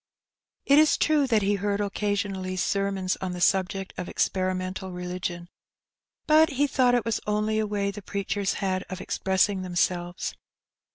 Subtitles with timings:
[0.65, 5.47] It is true that he heard occasionally sermons on the subject of ex perimental religion,
[6.25, 10.33] but he thought it was only a way the preachers had of expressing themselves.